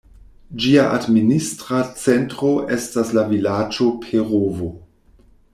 Ĝia 0.61 0.85
administra 0.99 1.83
centro 2.05 2.51
estas 2.79 3.15
la 3.19 3.27
vilaĝo 3.35 3.93
Perovo. 4.07 4.73